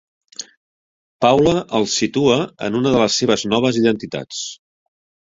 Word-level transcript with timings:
Paula 1.25 1.51
el 1.79 1.85
situa 1.95 2.37
en 2.67 2.77
una 2.79 2.93
de 2.95 3.01
les 3.03 3.17
seves 3.23 3.43
noves 3.53 3.77
identitats. 3.83 4.41